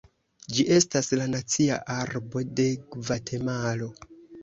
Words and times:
Ĝi 0.55 0.63
estas 0.77 1.09
la 1.19 1.27
nacia 1.35 1.79
arbo 1.99 2.45
de 2.63 2.69
Gvatemalo. 2.97 3.97